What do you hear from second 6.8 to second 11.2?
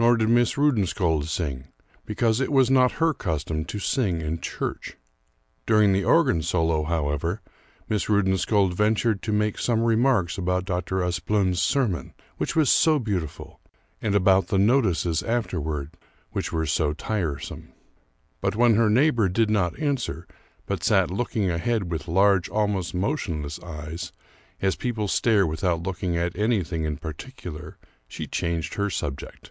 however, Miss Rudensköld ventured to make some remarks about Dr.